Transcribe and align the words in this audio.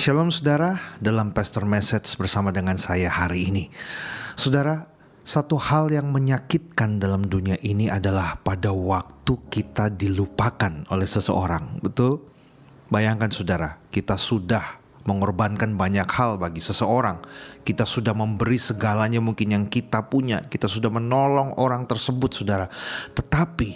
Shalom 0.00 0.32
saudara, 0.32 0.96
dalam 0.96 1.28
Pastor 1.28 1.68
Message 1.68 2.16
bersama 2.16 2.48
dengan 2.48 2.80
saya 2.80 3.12
hari 3.12 3.52
ini. 3.52 3.68
Saudara, 4.32 4.80
satu 5.28 5.60
hal 5.60 5.92
yang 5.92 6.08
menyakitkan 6.08 6.96
dalam 6.96 7.20
dunia 7.20 7.60
ini 7.60 7.92
adalah 7.92 8.40
pada 8.40 8.72
waktu 8.72 9.36
kita 9.52 9.92
dilupakan 9.92 10.88
oleh 10.88 11.04
seseorang. 11.04 11.84
Betul? 11.84 12.16
Bayangkan 12.88 13.28
saudara, 13.28 13.76
kita 13.92 14.16
sudah 14.16 14.80
mengorbankan 15.04 15.76
banyak 15.76 16.08
hal 16.08 16.40
bagi 16.40 16.64
seseorang. 16.64 17.20
Kita 17.60 17.84
sudah 17.84 18.16
memberi 18.16 18.56
segalanya 18.56 19.20
mungkin 19.20 19.52
yang 19.52 19.64
kita 19.68 20.08
punya. 20.08 20.48
Kita 20.48 20.64
sudah 20.64 20.88
menolong 20.88 21.60
orang 21.60 21.84
tersebut 21.84 22.40
saudara. 22.40 22.72
Tetapi 23.12 23.68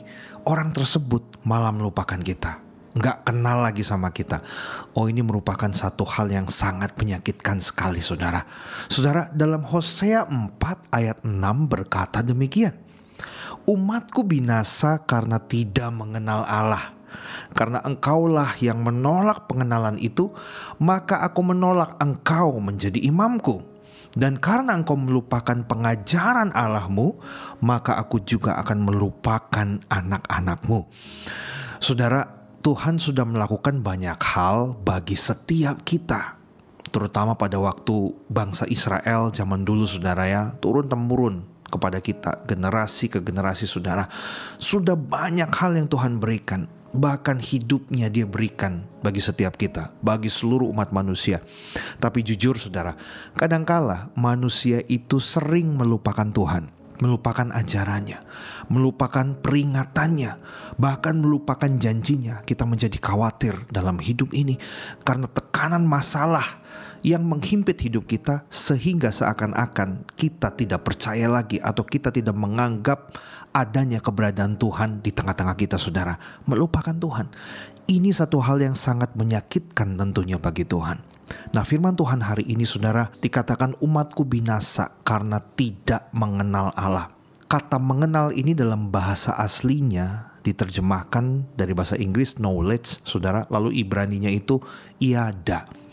orang 0.48 0.72
tersebut 0.72 1.44
malah 1.44 1.68
melupakan 1.68 2.16
kita 2.16 2.63
nggak 2.94 3.26
kenal 3.26 3.66
lagi 3.66 3.82
sama 3.82 4.14
kita. 4.14 4.40
Oh 4.94 5.10
ini 5.10 5.20
merupakan 5.20 5.68
satu 5.74 6.06
hal 6.06 6.30
yang 6.30 6.46
sangat 6.46 6.94
menyakitkan 6.94 7.58
sekali 7.58 7.98
saudara. 7.98 8.46
Saudara 8.86 9.28
dalam 9.34 9.66
Hosea 9.66 10.30
4 10.30 10.94
ayat 10.94 11.18
6 11.26 11.34
berkata 11.66 12.22
demikian. 12.22 12.74
Umatku 13.64 14.22
binasa 14.22 15.02
karena 15.02 15.42
tidak 15.42 15.90
mengenal 15.90 16.46
Allah. 16.46 16.94
Karena 17.54 17.78
engkaulah 17.80 18.58
yang 18.58 18.82
menolak 18.82 19.46
pengenalan 19.46 19.96
itu, 20.02 20.34
maka 20.82 21.22
aku 21.22 21.40
menolak 21.46 21.96
engkau 22.02 22.58
menjadi 22.58 22.98
imamku. 22.98 23.62
Dan 24.14 24.38
karena 24.38 24.78
engkau 24.78 24.94
melupakan 24.94 25.58
pengajaran 25.66 26.54
Allahmu, 26.54 27.18
maka 27.62 27.98
aku 27.98 28.22
juga 28.22 28.54
akan 28.62 28.78
melupakan 28.86 29.66
anak-anakmu. 29.90 30.86
Saudara, 31.82 32.43
Tuhan 32.64 32.96
sudah 32.96 33.28
melakukan 33.28 33.84
banyak 33.84 34.16
hal 34.16 34.72
bagi 34.80 35.20
setiap 35.20 35.84
kita. 35.84 36.40
Terutama 36.88 37.36
pada 37.36 37.60
waktu 37.60 38.16
bangsa 38.32 38.64
Israel 38.72 39.28
zaman 39.28 39.68
dulu 39.68 39.84
saudara 39.84 40.24
ya 40.24 40.56
turun 40.64 40.88
temurun 40.88 41.44
kepada 41.68 42.00
kita 42.00 42.40
generasi 42.48 43.12
ke 43.12 43.20
generasi 43.20 43.68
saudara. 43.68 44.08
Sudah 44.56 44.96
banyak 44.96 45.52
hal 45.52 45.76
yang 45.76 45.92
Tuhan 45.92 46.16
berikan 46.16 46.64
bahkan 46.96 47.36
hidupnya 47.36 48.08
dia 48.08 48.24
berikan 48.24 48.88
bagi 49.04 49.20
setiap 49.20 49.60
kita, 49.60 49.92
bagi 50.00 50.32
seluruh 50.32 50.72
umat 50.72 50.88
manusia. 50.88 51.44
Tapi 52.00 52.24
jujur 52.24 52.56
saudara, 52.56 52.96
kadangkala 53.36 54.08
manusia 54.16 54.80
itu 54.88 55.20
sering 55.20 55.76
melupakan 55.76 56.32
Tuhan 56.32 56.73
melupakan 57.02 57.50
ajarannya, 57.50 58.22
melupakan 58.70 59.26
peringatannya, 59.38 60.38
bahkan 60.78 61.18
melupakan 61.18 61.70
janjinya. 61.70 62.46
Kita 62.46 62.62
menjadi 62.68 62.98
khawatir 63.02 63.66
dalam 63.70 63.98
hidup 63.98 64.30
ini 64.30 64.54
karena 65.02 65.26
tekanan 65.26 65.82
masalah 65.82 66.62
yang 67.04 67.28
menghimpit 67.28 67.76
hidup 67.84 68.08
kita 68.08 68.48
sehingga 68.48 69.12
seakan-akan 69.12 70.08
kita 70.16 70.56
tidak 70.56 70.88
percaya 70.88 71.28
lagi 71.28 71.60
atau 71.60 71.84
kita 71.84 72.08
tidak 72.08 72.32
menganggap 72.32 73.12
adanya 73.52 74.00
keberadaan 74.00 74.56
Tuhan 74.56 75.04
di 75.04 75.12
tengah-tengah 75.12 75.54
kita 75.54 75.76
saudara. 75.76 76.16
Melupakan 76.48 76.96
Tuhan. 76.96 77.28
Ini 77.84 78.10
satu 78.16 78.40
hal 78.40 78.64
yang 78.64 78.72
sangat 78.72 79.12
menyakitkan 79.12 80.00
tentunya 80.00 80.40
bagi 80.40 80.64
Tuhan. 80.64 81.04
Nah 81.52 81.64
firman 81.68 81.92
Tuhan 81.92 82.24
hari 82.24 82.48
ini 82.48 82.64
saudara 82.64 83.12
dikatakan 83.20 83.76
umatku 83.84 84.24
binasa 84.24 84.96
karena 85.04 85.44
tidak 85.44 86.08
mengenal 86.16 86.72
Allah. 86.72 87.12
Kata 87.44 87.76
mengenal 87.76 88.32
ini 88.32 88.56
dalam 88.56 88.88
bahasa 88.88 89.36
aslinya 89.36 90.32
diterjemahkan 90.40 91.52
dari 91.52 91.76
bahasa 91.76 92.00
Inggris 92.00 92.40
knowledge 92.40 93.04
saudara 93.04 93.44
lalu 93.52 93.84
Ibraninya 93.84 94.32
itu 94.32 94.64
iada. 94.96 95.83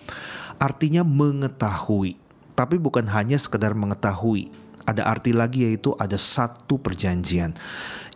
Artinya 0.61 1.01
mengetahui. 1.01 2.22
Tapi 2.53 2.77
bukan 2.77 3.09
hanya 3.09 3.41
sekedar 3.41 3.73
mengetahui. 3.73 4.53
Ada 4.85 5.09
arti 5.09 5.33
lagi 5.33 5.66
yaitu 5.66 5.97
ada 5.97 6.17
satu 6.17 6.77
perjanjian 6.77 7.57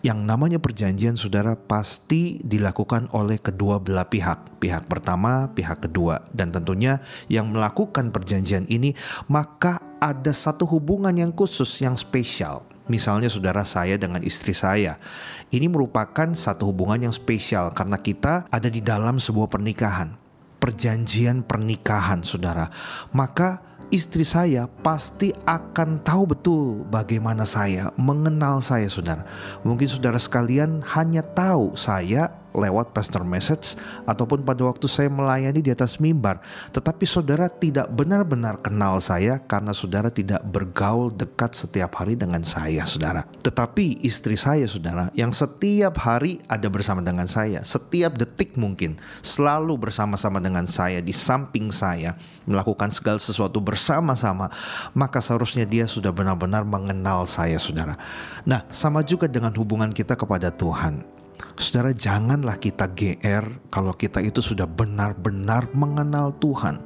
yang 0.05 0.21
namanya 0.21 0.61
perjanjian 0.61 1.17
saudara 1.17 1.57
pasti 1.57 2.37
dilakukan 2.45 3.09
oleh 3.17 3.41
kedua 3.41 3.81
belah 3.81 4.05
pihak. 4.05 4.61
Pihak 4.61 4.85
pertama, 4.85 5.49
pihak 5.49 5.89
kedua. 5.89 6.21
Dan 6.29 6.53
tentunya 6.53 7.01
yang 7.25 7.49
melakukan 7.49 8.13
perjanjian 8.13 8.69
ini 8.69 8.93
maka 9.25 9.81
ada 9.97 10.29
satu 10.29 10.69
hubungan 10.69 11.17
yang 11.17 11.33
khusus, 11.33 11.81
yang 11.81 11.97
spesial. 11.97 12.61
Misalnya 12.85 13.33
saudara 13.33 13.65
saya 13.65 13.97
dengan 13.97 14.21
istri 14.21 14.53
saya. 14.53 15.01
Ini 15.49 15.65
merupakan 15.65 16.29
satu 16.37 16.69
hubungan 16.69 17.09
yang 17.09 17.15
spesial 17.15 17.73
karena 17.73 17.97
kita 17.97 18.45
ada 18.53 18.69
di 18.69 18.85
dalam 18.85 19.17
sebuah 19.17 19.49
pernikahan. 19.49 20.24
Perjanjian 20.65 21.45
pernikahan 21.45 22.25
saudara. 22.25 22.73
Maka 23.13 23.61
istri 23.93 24.25
saya 24.25 24.65
pasti 24.65 25.29
akan 25.45 26.01
tahu 26.01 26.33
betul 26.33 26.81
bagaimana 26.89 27.45
saya 27.45 27.93
mengenal 28.01 28.65
saya 28.65 28.89
saudara. 28.89 29.21
Mungkin 29.61 29.85
saudara 29.85 30.17
sekalian 30.17 30.81
hanya 30.97 31.21
tahu 31.21 31.77
saya 31.77 32.33
lewat 32.55 32.95
pastor 32.95 33.27
message 33.27 33.75
ataupun 34.07 34.41
pada 34.47 34.63
waktu 34.63 34.87
saya 34.87 35.11
melayani 35.11 35.59
di 35.59 35.71
atas 35.71 35.99
mimbar. 35.99 36.39
Tetapi 36.71 37.03
saudara 37.03 37.51
tidak 37.51 37.91
benar-benar 37.91 38.63
kenal 38.63 38.97
saya 39.03 39.37
karena 39.43 39.75
saudara 39.75 40.07
tidak 40.07 40.41
bergaul 40.47 41.11
dekat 41.11 41.53
setiap 41.53 41.99
hari 41.99 42.15
dengan 42.15 42.41
saya 42.41 42.87
saudara. 42.87 43.27
Tetapi 43.43 44.01
istri 44.01 44.39
saya 44.39 44.65
saudara 44.65 45.11
yang 45.13 45.35
setiap 45.35 45.99
hari 45.99 46.39
ada 46.47 46.71
bersama 46.71 47.03
dengan 47.03 47.27
saya. 47.27 47.61
Setiap 47.61 48.15
detik 48.15 48.55
mungkin 48.55 48.95
selalu 49.19 49.75
bersama-sama 49.75 50.39
dengan 50.39 50.63
saya 50.65 51.03
di 51.03 51.11
samping 51.11 51.69
saya 51.69 52.15
melakukan 52.47 52.89
segala 52.95 53.19
sesuatu 53.19 53.59
bersama-sama. 53.59 54.47
Maka 54.95 55.19
seharusnya 55.19 55.67
dia 55.67 55.85
sudah 55.85 56.15
benar-benar 56.15 56.63
mengenal 56.63 57.27
saya 57.27 57.59
saudara. 57.59 57.99
Nah 58.47 58.63
sama 58.71 59.03
juga 59.03 59.27
dengan 59.27 59.51
hubungan 59.57 59.91
kita 59.91 60.15
kepada 60.15 60.53
Tuhan. 60.53 61.24
Saudara, 61.55 61.95
janganlah 61.95 62.59
kita 62.59 62.91
GR 62.91 63.71
kalau 63.71 63.95
kita 63.95 64.19
itu 64.19 64.43
sudah 64.43 64.67
benar-benar 64.67 65.71
mengenal 65.71 66.35
Tuhan. 66.43 66.83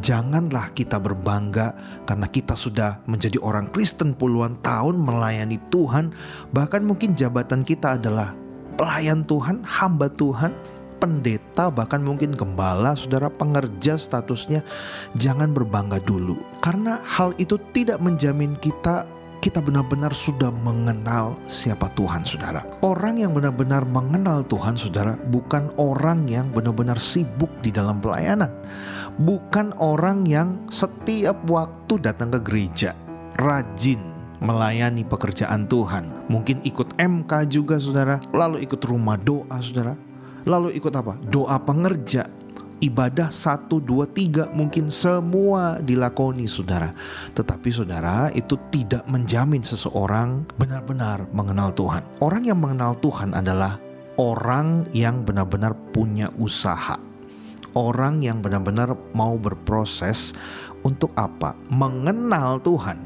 Janganlah 0.00 0.72
kita 0.72 0.96
berbangga 1.00 1.76
karena 2.08 2.28
kita 2.28 2.56
sudah 2.56 3.00
menjadi 3.04 3.36
orang 3.40 3.68
Kristen 3.72 4.16
puluhan 4.16 4.60
tahun 4.64 5.00
melayani 5.00 5.60
Tuhan, 5.68 6.12
bahkan 6.52 6.84
mungkin 6.84 7.12
jabatan 7.16 7.60
kita 7.60 8.00
adalah 8.00 8.32
pelayan 8.76 9.24
Tuhan, 9.28 9.60
hamba 9.64 10.08
Tuhan, 10.08 10.56
pendeta, 10.96 11.68
bahkan 11.68 12.00
mungkin 12.00 12.32
gembala, 12.32 12.96
saudara 12.96 13.28
pengerja 13.28 14.00
statusnya. 14.00 14.64
Jangan 15.16 15.52
berbangga 15.52 16.00
dulu, 16.04 16.40
karena 16.64 17.00
hal 17.04 17.36
itu 17.36 17.60
tidak 17.76 18.00
menjamin 18.00 18.56
kita 18.64 19.04
kita 19.42 19.58
benar-benar 19.58 20.14
sudah 20.14 20.54
mengenal 20.62 21.34
siapa 21.50 21.90
Tuhan, 21.98 22.22
saudara. 22.22 22.62
Orang 22.86 23.18
yang 23.18 23.34
benar-benar 23.34 23.82
mengenal 23.82 24.46
Tuhan, 24.46 24.78
saudara, 24.78 25.18
bukan 25.34 25.66
orang 25.82 26.30
yang 26.30 26.46
benar-benar 26.54 26.94
sibuk 26.94 27.50
di 27.58 27.74
dalam 27.74 27.98
pelayanan, 27.98 28.54
bukan 29.18 29.74
orang 29.82 30.22
yang 30.30 30.62
setiap 30.70 31.34
waktu 31.50 31.98
datang 31.98 32.30
ke 32.30 32.40
gereja, 32.46 32.94
rajin 33.42 33.98
melayani 34.38 35.02
pekerjaan 35.02 35.66
Tuhan. 35.66 36.06
Mungkin 36.30 36.62
ikut 36.62 36.94
MK 37.02 37.50
juga 37.50 37.82
saudara, 37.82 38.22
lalu 38.30 38.62
ikut 38.62 38.78
rumah 38.86 39.18
doa 39.18 39.58
saudara, 39.58 39.98
lalu 40.46 40.70
ikut 40.78 40.94
apa? 40.94 41.18
Doa 41.34 41.58
pengerja, 41.58 42.30
ibadah 42.82 43.30
satu 43.30 43.78
dua 43.78 44.10
tiga 44.10 44.50
mungkin 44.50 44.90
semua 44.90 45.78
dilakoni 45.78 46.50
saudara. 46.50 46.90
Tetapi 47.32 47.68
saudara 47.70 48.28
itu 48.34 48.58
tidak 48.74 49.06
menjamin 49.06 49.62
seseorang 49.62 50.42
benar-benar 50.58 51.30
mengenal 51.30 51.70
Tuhan. 51.72 52.02
Orang 52.18 52.42
yang 52.42 52.58
mengenal 52.58 52.98
Tuhan 52.98 53.32
adalah 53.32 53.78
orang 54.18 54.90
yang 54.90 55.22
benar-benar 55.22 55.72
punya 55.94 56.28
usaha. 56.36 56.98
Orang 57.72 58.20
yang 58.20 58.44
benar-benar 58.44 58.92
mau 59.16 59.40
berproses 59.40 60.36
untuk 60.84 61.08
apa? 61.16 61.56
Mengenal 61.72 62.60
Tuhan 62.60 63.00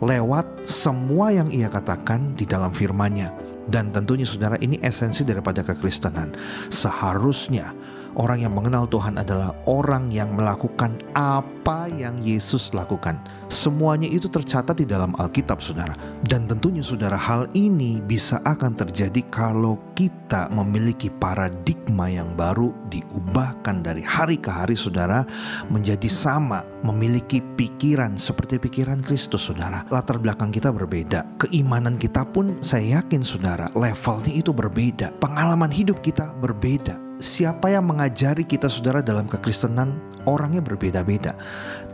lewat 0.00 0.64
semua 0.64 1.34
yang 1.34 1.50
ia 1.52 1.68
katakan 1.68 2.32
di 2.38 2.48
dalam 2.48 2.72
firman-Nya. 2.72 3.34
Dan 3.68 3.92
tentunya 3.92 4.24
saudara 4.24 4.56
ini 4.64 4.80
esensi 4.80 5.28
daripada 5.28 5.60
kekristenan. 5.60 6.32
Seharusnya 6.72 7.76
Orang 8.16 8.40
yang 8.40 8.56
mengenal 8.56 8.88
Tuhan 8.88 9.20
adalah 9.20 9.52
orang 9.68 10.08
yang 10.08 10.32
melakukan 10.32 10.96
apa 11.12 11.90
yang 11.92 12.16
Yesus 12.22 12.72
lakukan. 12.72 13.20
Semuanya 13.48 14.08
itu 14.08 14.28
tercatat 14.28 14.76
di 14.76 14.84
dalam 14.84 15.16
Alkitab, 15.16 15.64
saudara. 15.64 15.96
Dan 16.28 16.44
tentunya, 16.44 16.84
saudara, 16.84 17.16
hal 17.16 17.48
ini 17.56 18.00
bisa 18.04 18.40
akan 18.44 18.76
terjadi 18.76 19.24
kalau 19.32 19.80
kita 19.96 20.52
memiliki 20.52 21.08
paradigma 21.08 22.12
yang 22.12 22.28
baru, 22.36 22.72
diubahkan 22.92 23.80
dari 23.80 24.04
hari 24.04 24.36
ke 24.36 24.52
hari, 24.52 24.76
saudara, 24.76 25.24
menjadi 25.72 26.12
sama, 26.12 26.60
memiliki 26.84 27.40
pikiran 27.56 28.20
seperti 28.20 28.60
pikiran 28.60 29.00
Kristus, 29.00 29.48
saudara. 29.48 29.88
Latar 29.88 30.20
belakang 30.20 30.52
kita 30.52 30.68
berbeda, 30.68 31.24
keimanan 31.40 31.96
kita 31.96 32.28
pun, 32.28 32.60
saya 32.60 33.00
yakin, 33.00 33.24
saudara, 33.24 33.72
levelnya 33.72 34.32
itu 34.36 34.52
berbeda, 34.52 35.16
pengalaman 35.24 35.72
hidup 35.72 36.04
kita 36.04 36.36
berbeda 36.44 37.07
siapa 37.18 37.70
yang 37.70 37.86
mengajari 37.86 38.46
kita 38.46 38.70
saudara 38.70 39.02
dalam 39.02 39.26
kekristenan 39.26 39.94
orangnya 40.26 40.60
berbeda-beda. 40.60 41.34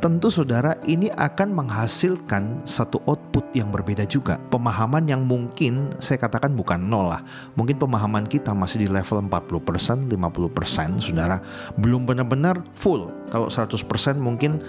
Tentu 0.02 0.28
saudara 0.28 0.76
ini 0.84 1.08
akan 1.16 1.64
menghasilkan 1.64 2.66
satu 2.68 3.00
output 3.08 3.46
yang 3.56 3.72
berbeda 3.72 4.04
juga. 4.04 4.36
Pemahaman 4.52 5.08
yang 5.08 5.24
mungkin 5.24 5.88
saya 5.96 6.20
katakan 6.20 6.52
bukan 6.52 6.76
nol 6.76 7.08
lah. 7.08 7.24
Mungkin 7.56 7.80
pemahaman 7.80 8.28
kita 8.28 8.52
masih 8.52 8.84
di 8.84 8.88
level 8.90 9.24
40%, 9.24 10.04
50% 10.04 11.00
saudara. 11.00 11.40
Belum 11.80 12.04
benar-benar 12.04 12.60
full. 12.76 13.08
Kalau 13.32 13.48
100% 13.48 14.20
mungkin 14.20 14.60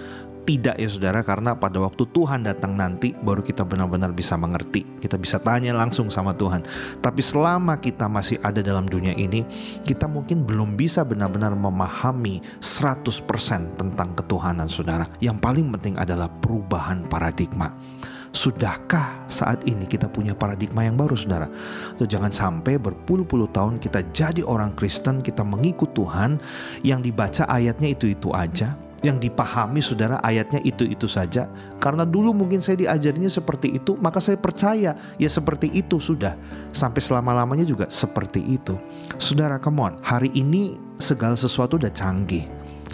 tidak 0.46 0.78
ya 0.78 0.86
saudara 0.86 1.26
karena 1.26 1.58
pada 1.58 1.82
waktu 1.82 2.06
Tuhan 2.14 2.46
datang 2.46 2.78
nanti 2.78 3.10
baru 3.12 3.42
kita 3.42 3.66
benar-benar 3.66 4.14
bisa 4.14 4.38
mengerti. 4.38 4.86
Kita 5.02 5.18
bisa 5.18 5.42
tanya 5.42 5.74
langsung 5.74 6.06
sama 6.06 6.32
Tuhan. 6.38 6.62
Tapi 7.02 7.20
selama 7.20 7.82
kita 7.82 8.06
masih 8.06 8.38
ada 8.46 8.62
dalam 8.62 8.86
dunia 8.86 9.12
ini, 9.18 9.42
kita 9.82 10.06
mungkin 10.06 10.46
belum 10.46 10.78
bisa 10.78 11.02
benar-benar 11.02 11.52
memahami 11.58 12.38
100% 12.62 13.74
tentang 13.74 14.08
ketuhanan 14.14 14.70
saudara. 14.70 15.10
Yang 15.18 15.42
paling 15.42 15.66
penting 15.74 15.98
adalah 15.98 16.30
perubahan 16.30 17.02
paradigma. 17.10 17.74
Sudahkah 18.36 19.26
saat 19.32 19.64
ini 19.64 19.88
kita 19.88 20.12
punya 20.12 20.36
paradigma 20.36 20.84
yang 20.84 20.94
baru 20.94 21.16
saudara? 21.16 21.48
So, 21.96 22.04
jangan 22.04 22.28
sampai 22.28 22.76
berpuluh-puluh 22.76 23.48
tahun 23.48 23.80
kita 23.80 24.12
jadi 24.12 24.44
orang 24.44 24.76
Kristen, 24.76 25.24
kita 25.24 25.40
mengikut 25.40 25.96
Tuhan, 25.96 26.36
yang 26.84 27.00
dibaca 27.00 27.48
ayatnya 27.48 27.96
itu-itu 27.96 28.28
aja, 28.36 28.76
yang 29.06 29.22
dipahami 29.22 29.78
saudara 29.78 30.18
ayatnya 30.26 30.58
itu-itu 30.66 31.06
saja. 31.06 31.46
Karena 31.78 32.02
dulu 32.02 32.34
mungkin 32.34 32.58
saya 32.58 32.74
diajarinya 32.74 33.30
seperti 33.30 33.78
itu 33.78 33.94
maka 34.02 34.18
saya 34.18 34.34
percaya 34.34 34.98
ya 35.14 35.28
seperti 35.30 35.70
itu 35.70 36.02
sudah. 36.02 36.34
Sampai 36.74 36.98
selama-lamanya 36.98 37.62
juga 37.62 37.86
seperti 37.86 38.42
itu. 38.42 38.74
Saudara 39.22 39.62
come 39.62 39.78
on 39.78 39.92
hari 40.02 40.34
ini 40.34 40.74
segala 40.98 41.36
sesuatu 41.36 41.76
udah 41.76 41.92
canggih 41.92 42.44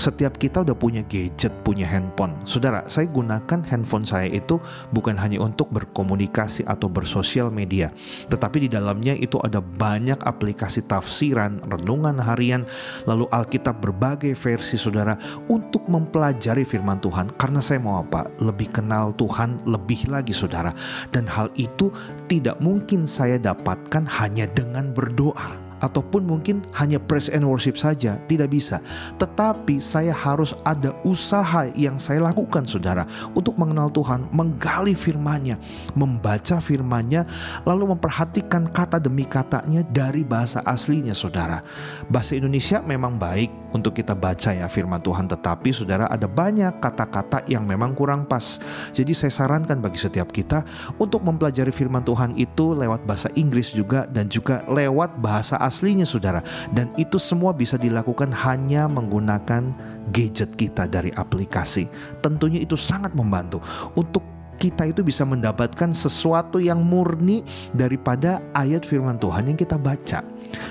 setiap 0.02 0.40
kita 0.40 0.64
udah 0.64 0.76
punya 0.76 1.04
gadget, 1.04 1.52
punya 1.62 1.84
handphone. 1.84 2.32
Saudara, 2.49 2.84
saya 2.88 3.06
gunakan 3.06 3.60
handphone 3.69 4.02
saya 4.08 4.28
itu 4.28 4.56
bukan 4.90 5.16
hanya 5.20 5.38
untuk 5.44 5.69
berkomunikasi 5.70 6.64
atau 6.64 6.88
bersosial 6.88 7.52
media, 7.52 7.93
tetapi 8.32 8.66
di 8.66 8.69
dalamnya 8.72 9.12
itu 9.14 9.37
ada 9.44 9.60
banyak 9.60 10.16
aplikasi 10.25 10.84
tafsiran, 10.88 11.60
renungan 11.69 12.16
harian, 12.16 12.64
lalu 13.04 13.28
Alkitab 13.31 13.84
berbagai 13.84 14.32
versi 14.32 14.81
saudara 14.81 15.14
untuk 15.52 15.84
mempelajari 15.87 16.64
firman 16.64 16.98
Tuhan. 16.98 17.31
Karena 17.37 17.60
saya 17.60 17.78
mau 17.78 18.00
apa? 18.00 18.26
Lebih 18.40 18.72
kenal 18.72 19.12
Tuhan 19.20 19.60
lebih 19.69 20.08
lagi 20.08 20.32
saudara. 20.32 20.72
Dan 21.12 21.28
hal 21.28 21.52
itu 21.60 21.93
tidak 22.26 22.56
mungkin 22.64 23.05
saya 23.05 23.37
dapatkan 23.37 24.08
hanya 24.08 24.48
dengan 24.50 24.90
berdoa 24.90 25.71
ataupun 25.82 26.23
mungkin 26.23 26.62
hanya 26.79 27.02
praise 27.02 27.26
and 27.29 27.43
worship 27.43 27.75
saja, 27.75 28.23
tidak 28.31 28.55
bisa. 28.55 28.79
Tetapi 29.19 29.82
saya 29.82 30.14
harus 30.14 30.55
ada 30.62 30.94
usaha 31.02 31.67
yang 31.75 31.99
saya 31.99 32.23
lakukan 32.23 32.62
saudara 32.62 33.02
untuk 33.34 33.58
mengenal 33.58 33.90
Tuhan, 33.90 34.31
menggali 34.31 34.94
firman-Nya, 34.94 35.58
membaca 35.99 36.62
firman-Nya, 36.62 37.26
lalu 37.67 37.90
memperhatikan 37.90 38.70
kata 38.70 39.02
demi 39.02 39.26
katanya 39.26 39.82
dari 39.90 40.23
bahasa 40.23 40.62
aslinya 40.62 41.12
saudara. 41.12 41.67
Bahasa 42.06 42.38
Indonesia 42.38 42.79
memang 42.79 43.19
baik 43.19 43.50
untuk 43.75 43.99
kita 43.99 44.14
baca 44.14 44.55
ya 44.55 44.70
firman 44.70 45.02
Tuhan, 45.02 45.26
tetapi 45.26 45.75
saudara 45.75 46.06
ada 46.06 46.31
banyak 46.31 46.79
kata-kata 46.79 47.43
yang 47.50 47.67
memang 47.67 47.99
kurang 47.99 48.23
pas. 48.23 48.62
Jadi 48.94 49.11
saya 49.17 49.34
sarankan 49.34 49.82
bagi 49.82 49.99
setiap 49.99 50.31
kita 50.31 50.62
untuk 51.02 51.26
mempelajari 51.26 51.75
firman 51.75 52.06
Tuhan 52.06 52.38
itu 52.38 52.79
lewat 52.79 53.02
bahasa 53.02 53.26
Inggris 53.34 53.75
juga 53.75 54.06
dan 54.06 54.31
juga 54.31 54.62
lewat 54.70 55.19
bahasa 55.19 55.58
asli 55.58 55.71
aslinya 55.72 56.04
saudara. 56.04 56.44
Dan 56.76 56.92
itu 57.00 57.16
semua 57.16 57.56
bisa 57.56 57.80
dilakukan 57.80 58.28
hanya 58.28 58.84
menggunakan 58.92 59.72
gadget 60.12 60.52
kita 60.60 60.84
dari 60.84 61.08
aplikasi. 61.16 61.88
Tentunya 62.20 62.60
itu 62.60 62.76
sangat 62.76 63.16
membantu 63.16 63.64
untuk 63.96 64.20
kita 64.60 64.86
itu 64.86 65.00
bisa 65.02 65.24
mendapatkan 65.24 65.90
sesuatu 65.90 66.60
yang 66.60 66.84
murni 66.84 67.42
daripada 67.74 68.44
ayat 68.52 68.84
firman 68.84 69.16
Tuhan 69.16 69.48
yang 69.48 69.58
kita 69.58 69.80
baca. 69.80 70.20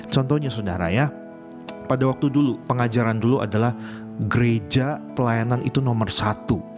Contohnya 0.07 0.47
saudara 0.47 0.87
ya, 0.87 1.11
pada 1.89 2.07
waktu 2.07 2.31
dulu 2.31 2.55
pengajaran 2.69 3.19
dulu 3.19 3.43
adalah 3.43 3.75
gereja 4.31 5.01
pelayanan 5.17 5.59
itu 5.65 5.83
nomor 5.83 6.07
satu 6.07 6.70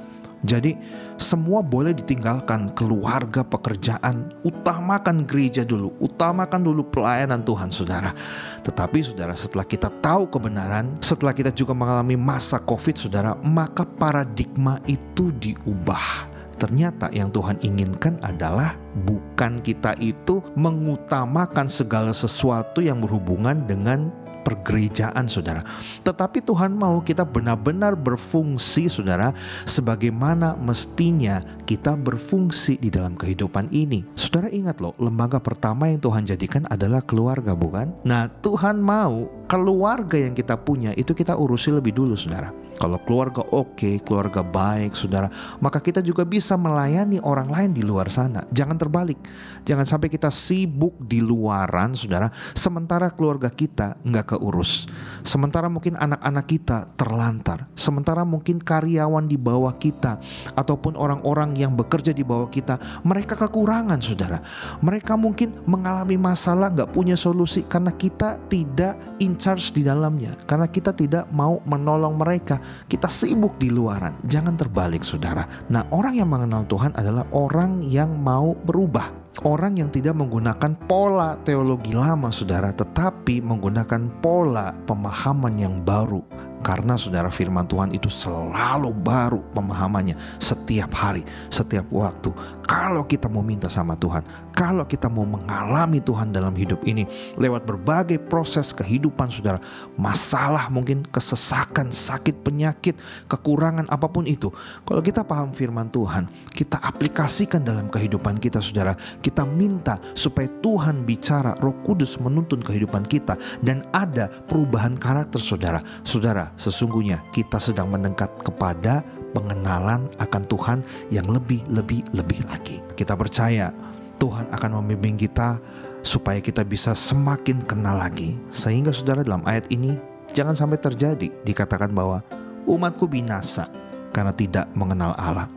jadi 0.44 0.76
semua 1.16 1.64
boleh 1.64 1.96
ditinggalkan 1.96 2.76
keluarga, 2.76 3.48
pekerjaan, 3.48 4.28
utamakan 4.44 5.24
gereja 5.24 5.64
dulu, 5.64 5.96
utamakan 6.04 6.60
dulu 6.68 6.84
pelayanan 6.92 7.40
Tuhan 7.48 7.72
saudara. 7.72 8.12
Tetapi 8.60 9.00
saudara 9.00 9.32
setelah 9.40 9.64
kita 9.64 9.88
tahu 10.04 10.28
kebenaran, 10.28 11.00
setelah 11.00 11.32
kita 11.32 11.56
juga 11.56 11.72
mengalami 11.72 12.20
masa 12.20 12.60
covid 12.60 13.00
saudara, 13.00 13.40
maka 13.40 13.88
paradigma 13.88 14.84
itu 14.84 15.32
diubah. 15.40 16.28
Ternyata 16.60 17.12
yang 17.16 17.32
Tuhan 17.32 17.60
inginkan 17.64 18.20
adalah 18.24 18.76
bukan 19.08 19.60
kita 19.64 19.96
itu 20.00 20.44
mengutamakan 20.60 21.68
segala 21.68 22.12
sesuatu 22.12 22.80
yang 22.80 23.04
berhubungan 23.04 23.64
dengan 23.68 24.12
pergerejaan 24.44 25.26
saudara. 25.26 25.64
Tetapi 26.04 26.44
Tuhan 26.44 26.76
mau 26.76 27.00
kita 27.00 27.24
benar-benar 27.24 27.96
berfungsi 27.96 28.92
saudara 28.92 29.32
sebagaimana 29.64 30.60
mestinya 30.60 31.42
kita 31.64 31.96
berfungsi 31.96 32.78
di 32.78 32.92
dalam 32.92 33.16
kehidupan 33.16 33.72
ini. 33.72 34.04
Saudara 34.20 34.52
ingat 34.52 34.84
loh, 34.84 34.94
lembaga 35.00 35.40
pertama 35.40 35.88
yang 35.88 36.04
Tuhan 36.04 36.28
jadikan 36.28 36.68
adalah 36.68 37.00
keluarga 37.02 37.56
bukan? 37.56 37.96
Nah 38.04 38.28
Tuhan 38.44 38.84
mau 38.84 39.32
keluarga 39.48 40.20
yang 40.20 40.36
kita 40.36 40.60
punya 40.60 40.92
itu 40.94 41.16
kita 41.16 41.38
urusi 41.40 41.72
lebih 41.72 41.96
dulu 41.96 42.14
saudara. 42.20 42.52
Kalau 42.74 42.98
keluarga 43.06 43.46
oke, 43.54 43.78
okay, 43.78 43.96
keluarga 44.02 44.42
baik, 44.42 44.98
saudara, 44.98 45.30
maka 45.62 45.78
kita 45.78 46.02
juga 46.02 46.26
bisa 46.26 46.58
melayani 46.58 47.22
orang 47.22 47.48
lain 47.48 47.72
di 47.72 47.86
luar 47.86 48.10
sana. 48.10 48.44
Jangan 48.50 48.76
terbalik. 48.76 49.22
Jangan 49.64 49.86
sampai 49.86 50.10
kita 50.10 50.34
sibuk 50.34 50.98
di 51.00 51.22
luaran, 51.22 51.94
saudara, 51.94 52.34
sementara 52.58 53.14
keluarga 53.14 53.48
kita 53.48 53.96
nggak 54.02 54.33
keurus. 54.34 54.90
Sementara 55.22 55.70
mungkin 55.70 55.94
anak-anak 55.94 56.46
kita 56.50 56.78
terlantar. 56.98 57.70
Sementara 57.78 58.26
mungkin 58.26 58.58
karyawan 58.58 59.30
di 59.30 59.38
bawah 59.38 59.78
kita 59.78 60.18
ataupun 60.58 60.98
orang-orang 60.98 61.54
yang 61.54 61.78
bekerja 61.78 62.12
di 62.12 62.26
bawah 62.26 62.50
kita, 62.50 62.82
mereka 63.06 63.38
kekurangan, 63.38 64.02
saudara. 64.02 64.42
Mereka 64.82 65.14
mungkin 65.14 65.54
mengalami 65.70 66.18
masalah, 66.18 66.74
nggak 66.74 66.92
punya 66.92 67.14
solusi 67.14 67.62
karena 67.70 67.94
kita 67.94 68.42
tidak 68.50 68.98
in 69.22 69.38
charge 69.38 69.72
di 69.72 69.86
dalamnya, 69.86 70.34
karena 70.50 70.66
kita 70.66 70.92
tidak 70.92 71.30
mau 71.30 71.62
menolong 71.70 72.18
mereka 72.18 72.58
kita 72.90 73.08
sibuk 73.08 73.56
di 73.60 73.70
luaran. 73.70 74.16
Jangan 74.26 74.56
terbalik 74.58 75.06
saudara. 75.06 75.46
Nah 75.70 75.86
orang 75.92 76.18
yang 76.18 76.30
mengenal 76.32 76.66
Tuhan 76.68 76.96
adalah 76.98 77.28
orang 77.32 77.84
yang 77.86 78.12
mau 78.20 78.58
berubah. 78.58 79.23
Orang 79.42 79.82
yang 79.82 79.90
tidak 79.90 80.14
menggunakan 80.14 80.78
pola 80.86 81.34
teologi 81.42 81.90
lama 81.90 82.30
saudara 82.30 82.70
tetapi 82.70 83.42
menggunakan 83.42 84.22
pola 84.22 84.78
pemahaman 84.86 85.58
yang 85.58 85.82
baru 85.82 86.22
karena 86.64 86.96
saudara 86.96 87.28
firman 87.28 87.68
Tuhan 87.68 87.92
itu 87.92 88.08
selalu 88.08 88.96
baru 88.96 89.44
pemahamannya 89.52 90.16
setiap 90.40 90.96
hari, 90.96 91.28
setiap 91.52 91.84
waktu. 91.92 92.32
Kalau 92.64 93.04
kita 93.04 93.28
mau 93.28 93.44
minta 93.44 93.68
sama 93.68 94.00
Tuhan, 94.00 94.24
kalau 94.56 94.88
kita 94.88 95.12
mau 95.12 95.28
mengalami 95.28 96.00
Tuhan 96.00 96.32
dalam 96.32 96.56
hidup 96.56 96.80
ini 96.88 97.04
lewat 97.36 97.68
berbagai 97.68 98.22
proses 98.32 98.72
kehidupan 98.72 99.28
saudara, 99.28 99.60
masalah 100.00 100.72
mungkin 100.72 101.04
kesesakan, 101.12 101.92
sakit, 101.92 102.40
penyakit, 102.46 102.96
kekurangan 103.28 103.90
apa 103.92 104.08
pun 104.08 104.24
itu. 104.24 104.48
Kalau 104.88 105.04
kita 105.04 105.28
paham 105.28 105.52
firman 105.52 105.92
Tuhan, 105.92 106.32
kita 106.56 106.80
aplikasikan 106.80 107.66
dalam 107.66 107.92
kehidupan 107.92 108.40
kita 108.40 108.64
saudara. 108.64 108.96
Kita 109.20 109.44
minta 109.44 110.00
supaya 110.16 110.48
Tuhan 110.64 111.04
bicara, 111.04 111.60
Roh 111.60 111.76
Kudus 111.84 112.16
menuntun 112.22 112.64
kehidupan 112.64 113.04
kita 113.10 113.36
dan 113.66 113.84
ada 113.92 114.32
perubahan 114.48 114.96
karakter 114.96 115.44
saudara. 115.44 115.84
Saudara, 116.08 116.53
sesungguhnya 116.56 117.22
kita 117.34 117.58
sedang 117.58 117.90
mendekat 117.90 118.30
kepada 118.42 119.02
pengenalan 119.34 120.06
akan 120.22 120.44
Tuhan 120.46 120.80
yang 121.10 121.26
lebih-lebih-lebih 121.26 122.40
lagi. 122.48 122.78
Kita 122.94 123.18
percaya 123.18 123.74
Tuhan 124.22 124.48
akan 124.54 124.80
membimbing 124.82 125.18
kita 125.18 125.58
supaya 126.06 126.38
kita 126.44 126.62
bisa 126.62 126.94
semakin 126.94 127.64
kenal 127.66 127.98
lagi. 127.98 128.38
Sehingga 128.54 128.94
saudara 128.94 129.26
dalam 129.26 129.42
ayat 129.50 129.68
ini 129.74 129.98
jangan 130.32 130.54
sampai 130.54 130.78
terjadi 130.78 131.28
dikatakan 131.44 131.90
bahwa 131.92 132.22
umatku 132.70 133.10
binasa 133.10 133.68
karena 134.14 134.32
tidak 134.32 134.70
mengenal 134.78 135.18
Allah. 135.18 135.50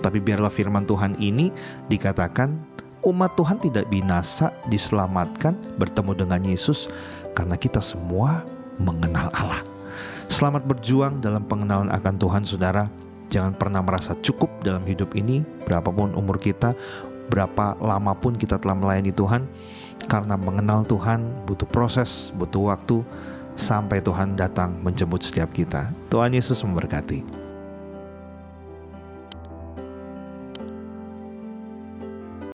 Tapi 0.00 0.20
biarlah 0.20 0.52
firman 0.52 0.84
Tuhan 0.84 1.16
ini 1.18 1.48
dikatakan 1.88 2.52
umat 3.08 3.36
Tuhan 3.36 3.60
tidak 3.60 3.88
binasa 3.88 4.52
diselamatkan 4.68 5.56
bertemu 5.80 6.12
dengan 6.12 6.40
Yesus 6.44 6.88
karena 7.32 7.56
kita 7.56 7.80
semua 7.80 8.44
mengenal 8.80 9.32
Allah. 9.32 9.73
Selamat 10.30 10.64
berjuang 10.64 11.20
dalam 11.20 11.44
pengenalan 11.44 11.90
akan 11.92 12.14
Tuhan 12.16 12.42
saudara. 12.42 12.88
Jangan 13.28 13.56
pernah 13.56 13.80
merasa 13.80 14.14
cukup 14.20 14.50
dalam 14.62 14.84
hidup 14.84 15.16
ini, 15.16 15.42
berapapun 15.64 16.14
umur 16.14 16.38
kita, 16.38 16.76
berapa 17.32 17.74
lama 17.80 18.12
pun 18.14 18.36
kita 18.36 18.60
telah 18.60 18.76
melayani 18.76 19.10
Tuhan. 19.10 19.48
Karena 20.04 20.36
mengenal 20.36 20.84
Tuhan 20.84 21.46
butuh 21.48 21.68
proses, 21.68 22.32
butuh 22.36 22.74
waktu. 22.74 23.02
sampai 23.54 24.02
Tuhan 24.02 24.34
datang 24.34 24.74
menjemput 24.82 25.22
setiap 25.22 25.54
kita. 25.54 25.86
Tuhan 26.10 26.34
Yesus 26.34 26.58
memberkati. 26.66 27.43